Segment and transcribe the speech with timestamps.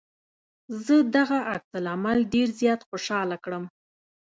[0.85, 3.63] زه دغه عکس العمل ډېر زيات خوشحاله کړم.